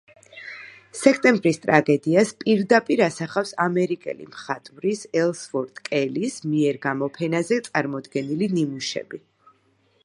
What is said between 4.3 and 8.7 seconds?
მხატვრის ელსვორთ კელის მიერ გამოფენაზე წარმოდგენილი